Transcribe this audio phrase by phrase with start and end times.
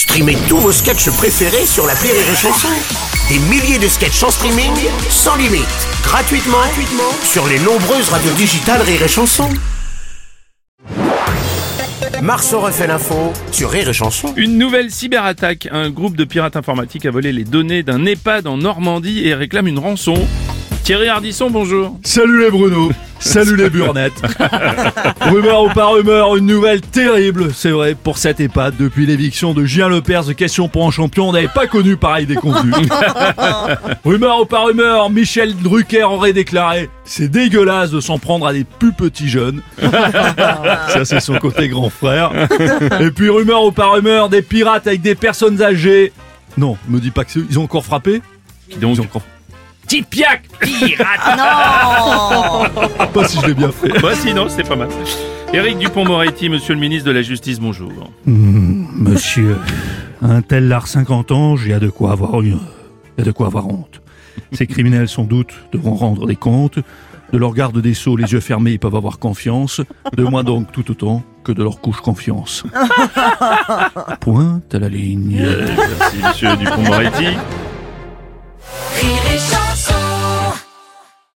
[0.00, 2.68] Streamez tous vos sketchs préférés sur la Rire et Chanson.
[3.28, 4.72] Des milliers de sketchs en streaming,
[5.10, 5.66] sans limite,
[6.02, 9.46] gratuitement, gratuitement sur les nombreuses radios digitales Rire et Chanson.
[12.22, 14.32] Marceau refait l'info sur Rire et Chanson.
[14.38, 15.68] Une nouvelle cyberattaque.
[15.70, 19.66] Un groupe de pirates informatiques a volé les données d'un EHPAD en Normandie et réclame
[19.66, 20.14] une rançon.
[20.82, 21.98] Thierry Ardisson, bonjour.
[22.04, 22.90] Salut les Bruno,
[23.20, 24.20] salut les burnettes.
[25.20, 28.74] rumeur ou pas rumeur, une nouvelle terrible, c'est vrai, pour cette EHPAD.
[28.78, 32.26] Depuis l'éviction de Julien Lepers de Question pour un champion, on n'avait pas connu pareil
[32.26, 32.72] déconvenu.
[34.04, 38.64] rumeur ou pas rumeur, Michel Drucker aurait déclaré C'est dégueulasse de s'en prendre à des
[38.64, 39.60] plus petits jeunes.
[39.80, 42.32] Ça, c'est son côté grand frère.
[43.00, 46.12] Et puis, rumeur ou pas rumeur, des pirates avec des personnes âgées.
[46.58, 48.22] Non, me dis pas que c'est- ils ont encore frappé?
[48.68, 49.22] Qui donc Ils ont encore.
[49.90, 51.36] Tipiac Pirate
[53.12, 54.00] Pas si je l'ai bien fait.
[54.00, 54.88] Bah sinon, c'est pas mal.
[55.52, 57.90] Éric Dupont-Moretti, monsieur le ministre de la Justice, bonjour.
[58.24, 59.56] Monsieur,
[60.22, 62.60] un tel lard 50 ans, il y a de quoi avoir une,
[63.18, 64.00] y a de quoi avoir honte.
[64.52, 66.78] Ces criminels, sans doute, devront rendre des comptes.
[67.32, 69.80] De leur garde des sceaux, les yeux fermés, ils peuvent avoir confiance.
[70.16, 72.62] De moi donc tout autant que de leur couche confiance.
[74.20, 75.36] Pointe à la ligne.
[75.40, 77.26] Merci, monsieur Dupont-Moretti.